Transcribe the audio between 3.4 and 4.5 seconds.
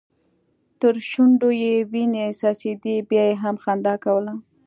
هم خندا کوله.